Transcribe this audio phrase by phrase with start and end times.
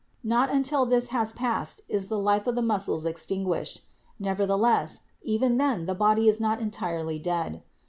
[0.23, 3.83] Not until this has passed is the life of the muscles extinguished.
[4.19, 7.61] Neverthe less, even then the body is not entirely dead.